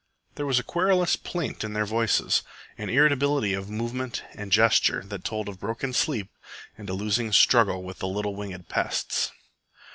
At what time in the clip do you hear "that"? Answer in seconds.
5.05-5.23